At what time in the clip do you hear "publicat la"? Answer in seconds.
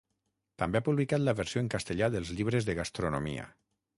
0.87-1.35